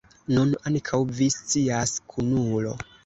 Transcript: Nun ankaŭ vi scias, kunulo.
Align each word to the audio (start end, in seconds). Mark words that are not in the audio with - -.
Nun 0.35 0.53
ankaŭ 0.69 0.99
vi 1.19 1.27
scias, 1.35 1.95
kunulo. 2.15 2.73